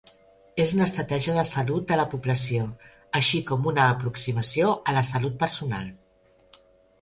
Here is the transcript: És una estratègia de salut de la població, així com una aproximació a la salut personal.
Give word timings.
És 0.61 0.69
una 0.75 0.85
estratègia 0.85 1.35
de 1.35 1.43
salut 1.49 1.85
de 1.91 1.99
la 1.99 2.05
població, 2.13 2.63
així 3.19 3.43
com 3.51 3.69
una 3.73 3.85
aproximació 3.97 4.73
a 4.93 4.97
la 4.99 5.05
salut 5.13 5.37
personal. 5.45 5.93